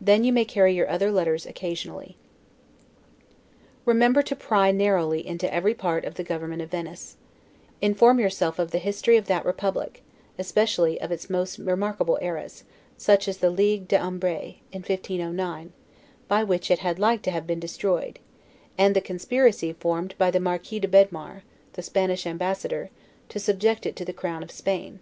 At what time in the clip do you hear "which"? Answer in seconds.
16.42-16.68